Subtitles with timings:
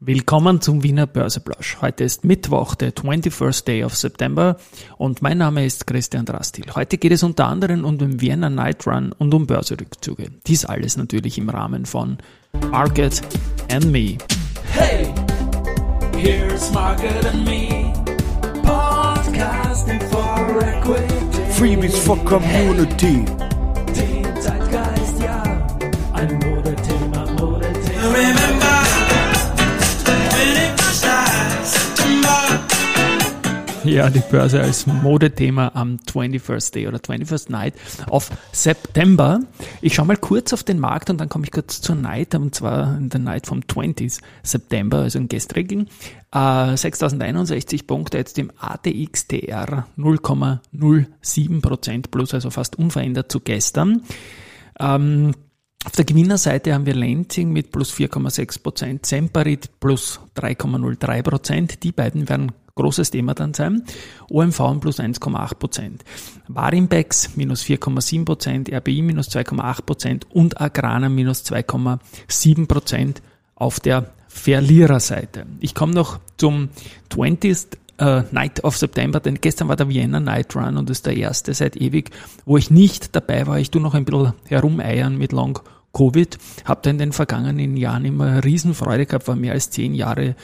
[0.00, 1.78] Willkommen zum Wiener Börseplausch.
[1.80, 4.58] Heute ist Mittwoch, der 21st Day of September
[4.98, 6.66] und mein Name ist Christian Drastil.
[6.74, 10.32] Heute geht es unter anderem um den Vienna Night Run und um Börserückzüge.
[10.46, 12.18] Dies alles natürlich im Rahmen von
[12.70, 13.22] Market
[13.72, 14.18] and Me.
[14.74, 15.14] Hey,
[16.14, 17.90] here's Market and Me.
[18.62, 21.52] Podcasting for Equity.
[21.52, 23.24] Freebies for Community.
[23.24, 23.55] Den
[33.86, 37.74] Ja, die Börse als Modethema am 21st Day oder 21st Night
[38.10, 39.40] of September.
[39.80, 42.54] Ich schaue mal kurz auf den Markt und dann komme ich kurz zur Night, und
[42.54, 45.88] zwar in der Night vom 20th September, also im gestrigen.
[46.32, 54.02] Äh, 6061 Punkte jetzt im ATXTR 0,07% plus, also fast unverändert zu gestern.
[54.80, 55.32] Ähm,
[55.84, 61.78] auf der Gewinnerseite haben wir Lenzing mit plus 4,6%, Semperit plus 3,03%.
[61.78, 63.82] Die beiden werden großes Thema dann sein.
[64.30, 66.04] OMV plus 1,8 Prozent.
[66.46, 73.22] Warimbex minus 4,7 Prozent, RBI minus 2,8 Prozent und Agrana minus 2,7 Prozent
[73.56, 75.46] auf der Verliererseite.
[75.60, 76.68] Ich komme noch zum
[77.10, 81.06] 20th Uh, Night of September, denn gestern war der Vienna Night Run und das ist
[81.06, 82.10] der erste seit ewig,
[82.44, 83.58] wo ich nicht dabei war.
[83.58, 85.58] Ich tu noch ein bisschen herumeiern mit Long
[85.94, 86.36] Covid.
[86.66, 90.36] Hab da in den vergangenen Jahren immer Riesenfreude gehabt, war mehr als zehn Jahre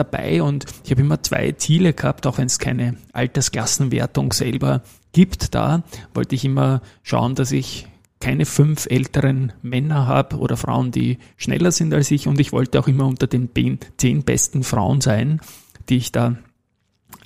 [0.00, 5.54] dabei und ich habe immer zwei Ziele gehabt, auch wenn es keine Altersklassenwertung selber gibt.
[5.54, 5.82] Da
[6.14, 7.86] wollte ich immer schauen, dass ich
[8.20, 12.78] keine fünf älteren Männer habe oder Frauen, die schneller sind als ich und ich wollte
[12.78, 13.48] auch immer unter den
[13.96, 15.40] zehn besten Frauen sein,
[15.88, 16.36] die ich da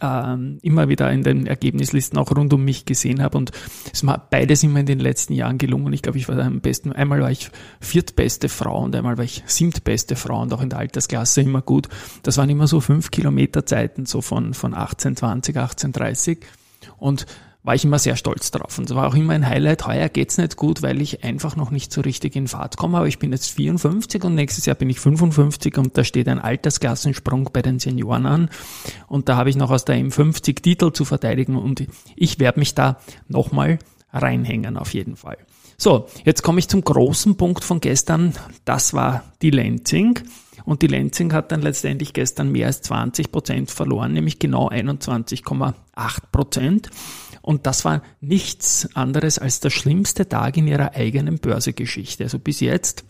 [0.00, 3.52] ähm, immer wieder in den Ergebnislisten auch rund um mich gesehen habe und
[3.92, 5.92] es war beides immer in den letzten Jahren gelungen.
[5.92, 9.42] Ich glaube, ich war am besten, einmal war ich viertbeste Frau und einmal war ich
[9.46, 11.88] siebtbeste Frau und auch in der Altersklasse immer gut.
[12.22, 16.38] Das waren immer so fünf Kilometer Zeiten, so von, von 1820, 1830
[16.98, 17.26] und
[17.64, 18.78] war ich immer sehr stolz drauf.
[18.78, 19.86] Und es war auch immer ein Highlight.
[19.86, 22.98] Heuer geht's nicht gut, weil ich einfach noch nicht so richtig in Fahrt komme.
[22.98, 26.38] Aber ich bin jetzt 54 und nächstes Jahr bin ich 55 und da steht ein
[26.38, 28.50] Altersklassensprung bei den Senioren an.
[29.08, 32.74] Und da habe ich noch aus der M50 Titel zu verteidigen und ich werde mich
[32.74, 32.98] da
[33.28, 33.78] nochmal
[34.12, 35.38] reinhängen auf jeden Fall.
[35.78, 38.34] So, jetzt komme ich zum großen Punkt von gestern.
[38.64, 40.20] Das war die Lenzing.
[40.64, 45.74] Und die Lenzing hat dann letztendlich gestern mehr als 20 Prozent verloren, nämlich genau 21,8
[46.32, 46.90] Prozent.
[47.44, 52.24] Und das war nichts anderes als der schlimmste Tag in ihrer eigenen Börsegeschichte.
[52.24, 53.04] Also bis jetzt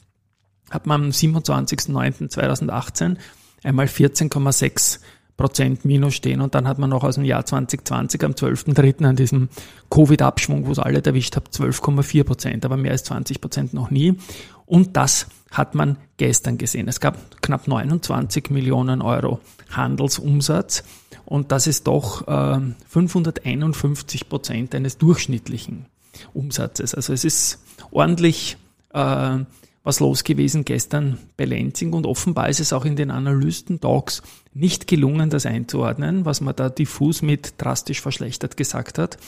[0.70, 3.16] hat man am 27.09.2018
[3.62, 4.98] einmal 14,6
[5.36, 9.04] Prozent Minus stehen und dann hat man noch aus dem Jahr 2020 am 12.03.
[9.04, 9.50] an diesem
[9.88, 14.18] Covid-Abschwung, wo es alle erwischt hat, 12,4 Prozent, aber mehr als 20 Prozent noch nie.
[14.66, 16.88] Und das hat man gestern gesehen.
[16.88, 19.38] Es gab knapp 29 Millionen Euro
[19.70, 20.82] Handelsumsatz
[21.26, 25.86] und das ist doch äh, 551 Prozent eines durchschnittlichen
[26.32, 26.94] Umsatzes.
[26.94, 27.58] Also es ist
[27.90, 28.56] ordentlich
[28.92, 29.38] äh,
[29.84, 34.22] was los gewesen gestern bei Lenzing und offenbar ist es auch in den Analysten-Talks
[34.54, 39.18] nicht gelungen, das einzuordnen, was man da diffus mit drastisch verschlechtert gesagt hat.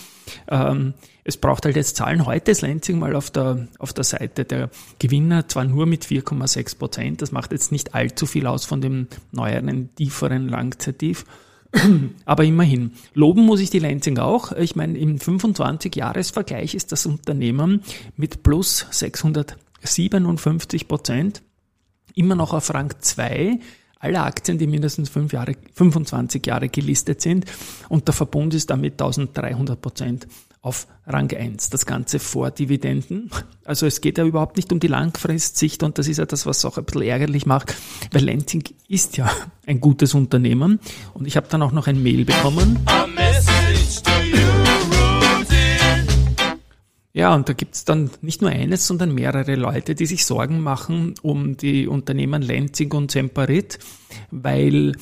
[0.49, 2.25] Ähm, es braucht halt jetzt Zahlen.
[2.25, 6.79] Heute ist Lenzing mal auf der, auf der Seite der Gewinner, zwar nur mit 4,6
[6.79, 11.27] Prozent, das macht jetzt nicht allzu viel aus von dem neueren, tieferen Langzeittief.
[12.25, 12.93] Aber immerhin.
[13.15, 14.53] Loben muss ich die Lansing auch.
[14.53, 17.83] Ich meine, im 25-Jahres-Vergleich ist das Unternehmen
[18.17, 21.43] mit plus 657 Prozent
[22.15, 23.61] immer noch auf Rang 2
[23.99, 27.47] aller Aktien, die mindestens 5 Jahre, 25 Jahre gelistet sind.
[27.89, 30.27] Und der Verbund ist damit 1300 Prozent
[30.63, 31.71] auf Rang 1.
[31.71, 33.31] Das Ganze vor Dividenden.
[33.65, 36.65] Also es geht ja überhaupt nicht um die Langfristsicht und das ist ja das, was
[36.65, 37.75] auch ein bisschen ärgerlich macht,
[38.13, 39.31] weil Lenzing ist ja
[39.67, 40.81] ein gutes Unternehmen
[41.15, 42.79] und ich habe dann auch noch ein Mail bekommen.
[47.17, 51.15] Ja, und da gibt's dann nicht nur eines, sondern mehrere Leute, die sich Sorgen machen
[51.23, 53.79] um die Unternehmen Lenzing und Semperit,
[54.31, 54.93] weil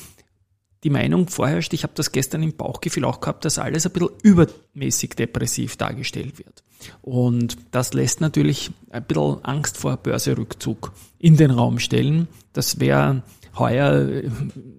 [0.84, 4.10] die Meinung vorherrscht, ich habe das gestern im Bauchgefühl auch gehabt, dass alles ein bisschen
[4.22, 6.62] übermäßig depressiv dargestellt wird.
[7.00, 12.28] Und das lässt natürlich ein bisschen Angst vor Börserückzug in den Raum stellen.
[12.52, 13.22] Das wäre
[13.58, 14.31] heuer äh,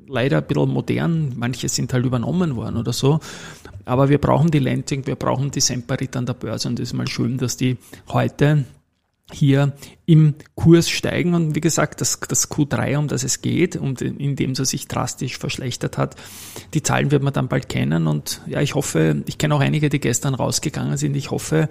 [0.07, 1.33] leider ein bisschen modern.
[1.35, 3.19] Manche sind halt übernommen worden oder so.
[3.85, 6.93] Aber wir brauchen die Lending, wir brauchen die Semperit an der Börse und es ist
[6.93, 7.77] mal schön, dass die
[8.09, 8.65] heute
[9.31, 9.73] hier
[10.05, 11.33] im Kurs steigen.
[11.33, 14.87] Und wie gesagt, das, das Q3, um das es geht und in dem es sich
[14.87, 16.15] drastisch verschlechtert hat,
[16.73, 18.07] die Zahlen wird man dann bald kennen.
[18.07, 21.15] Und ja, ich hoffe, ich kenne auch einige, die gestern rausgegangen sind.
[21.15, 21.69] Ich hoffe,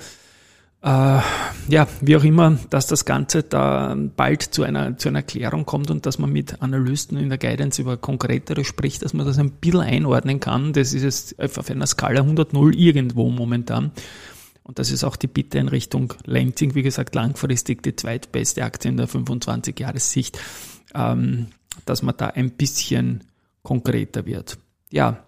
[0.84, 1.20] äh,
[1.68, 5.90] ja, wie auch immer, dass das Ganze da bald zu einer, zu einer Klärung kommt
[5.90, 9.52] und dass man mit Analysten in der Guidance über konkretere spricht, dass man das ein
[9.52, 10.74] bisschen einordnen kann.
[10.74, 13.92] Das ist jetzt auf einer Skala 100-0 irgendwo momentan.
[14.64, 18.90] Und das ist auch die Bitte in Richtung Lansing, wie gesagt, langfristig die zweitbeste Aktie
[18.90, 20.38] in der 25-Jahressicht,
[20.94, 21.48] ähm,
[21.84, 23.24] dass man da ein bisschen
[23.62, 24.58] konkreter wird.
[24.90, 25.24] Ja,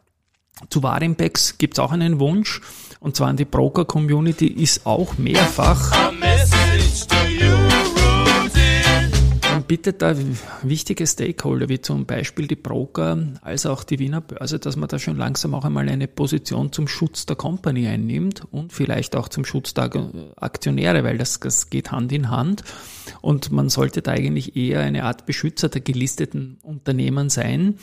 [0.70, 2.62] zu Warimpex gibt es auch einen Wunsch,
[2.98, 5.90] und zwar an die Broker-Community ist auch mehrfach.
[6.18, 6.25] Man
[9.66, 10.14] bittet da
[10.62, 14.98] wichtige Stakeholder, wie zum Beispiel die Broker, als auch die Wiener Börse, dass man da
[14.98, 19.44] schon langsam auch einmal eine Position zum Schutz der Company einnimmt und vielleicht auch zum
[19.44, 19.90] Schutz der
[20.36, 22.64] Aktionäre, weil das, das geht Hand in Hand.
[23.20, 27.78] Und man sollte da eigentlich eher eine Art Beschützer der gelisteten Unternehmen sein.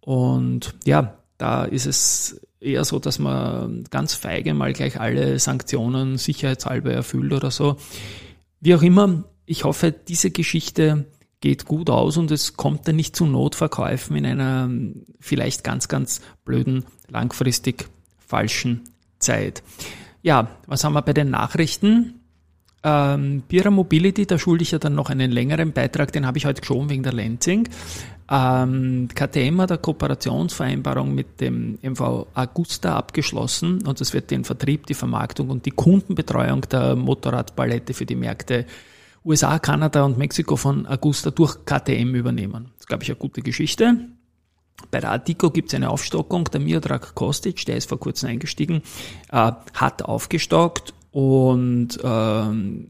[0.00, 6.18] Und ja, da ist es eher so, dass man ganz feige mal gleich alle Sanktionen
[6.18, 7.76] sicherheitshalber erfüllt oder so.
[8.60, 11.06] Wie auch immer, ich hoffe, diese Geschichte
[11.40, 14.70] geht gut aus und es kommt dann nicht zu Notverkäufen in einer
[15.20, 17.88] vielleicht ganz, ganz blöden, langfristig
[18.18, 18.82] falschen
[19.18, 19.62] Zeit.
[20.22, 22.20] Ja, was haben wir bei den Nachrichten?
[22.84, 26.46] Ähm, Bira Mobility, da schulde ich ja dann noch einen längeren Beitrag, den habe ich
[26.46, 27.68] heute geschoben wegen der Lansing.
[28.30, 34.86] Ähm, KTM hat eine Kooperationsvereinbarung mit dem MV Augusta abgeschlossen und das wird den Vertrieb,
[34.86, 38.66] die Vermarktung und die Kundenbetreuung der Motorradpalette für die Märkte
[39.24, 42.66] USA, Kanada und Mexiko von Augusta durch KTM übernehmen.
[42.72, 44.08] Das ist, glaube ich, eine gute Geschichte.
[44.90, 46.44] Bei der Adico gibt es eine Aufstockung.
[46.44, 48.82] Der Miodrag Kostic, der ist vor kurzem eingestiegen,
[49.30, 52.86] äh, hat aufgestockt und ähm,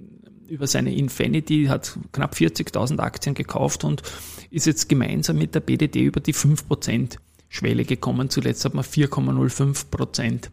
[0.48, 4.02] über seine Infinity hat knapp 40.000 Aktien gekauft und
[4.50, 7.16] ist jetzt gemeinsam mit der BDD über die 5%
[7.48, 8.30] Schwelle gekommen.
[8.30, 10.50] Zuletzt hat man 4,05%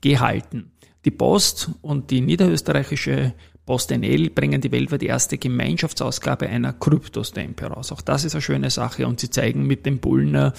[0.00, 0.70] gehalten.
[1.04, 3.34] Die Post und die niederösterreichische
[3.68, 7.92] Post NL bringen die weltweit erste Gemeinschaftsausgabe einer Kryptostamp heraus.
[7.92, 10.54] Auch das ist eine schöne Sache und sie zeigen mit dem Bullner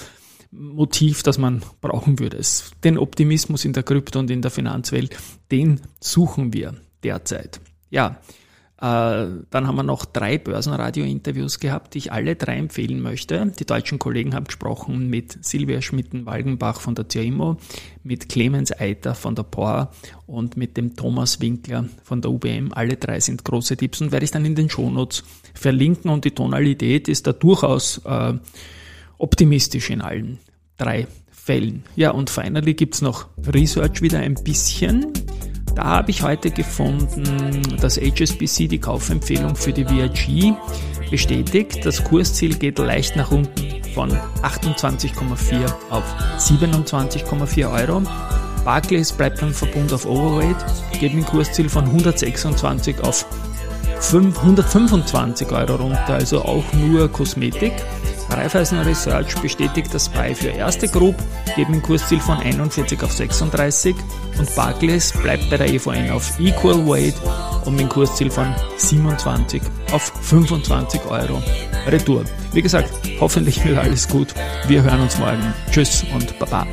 [0.52, 2.40] Motiv, das man brauchen würde.
[2.84, 5.18] Den Optimismus in der Krypto- und in der Finanzwelt,
[5.50, 7.60] den suchen wir derzeit.
[7.90, 8.14] Ja, äh,
[8.82, 13.52] dann haben wir noch drei Börsenradio-Interviews gehabt, die ich alle drei empfehlen möchte.
[13.60, 17.58] Die deutschen Kollegen haben gesprochen mit Silvia Schmitten-Walgenbach von der CIMO,
[18.04, 19.92] mit Clemens Eiter von der POR
[20.28, 22.72] und mit dem Thomas Winkler von der UBM.
[22.72, 26.32] Alle drei sind große Tipps und werde ich dann in den Shownotes verlinken und die
[26.32, 28.34] Tonalität ist da durchaus äh,
[29.18, 30.40] optimistisch in allen
[30.78, 31.84] drei Fällen.
[31.98, 35.12] Ja, und finally gibt's noch Research wieder ein bisschen.
[35.76, 40.54] Da habe ich heute gefunden, dass HSBC die Kaufempfehlung für die VIG
[41.10, 41.86] bestätigt.
[41.86, 44.12] Das Kursziel geht leicht nach unten von
[44.44, 46.04] 28,4 auf
[46.38, 48.04] 27,4 Euro.
[48.66, 50.58] Barclays bleibt beim Verbund auf Overweight,
[51.00, 53.26] geht ein Kursziel von 126 auf
[54.14, 57.74] 125 Euro runter, also auch nur Kosmetik.
[58.40, 61.16] Raiffeisen Research bestätigt das Buy für erste Group,
[61.58, 63.94] geben ein Kursziel von 41 auf 36
[64.38, 67.16] und Barclays bleibt bei der EVN auf Equal Weight
[67.66, 71.44] und mit Kursziel von 27 auf 25 Euro
[71.88, 72.24] Retour.
[72.54, 72.90] Wie gesagt,
[73.20, 74.34] hoffentlich wird alles gut.
[74.68, 75.54] Wir hören uns morgen.
[75.70, 76.66] Tschüss und Baba.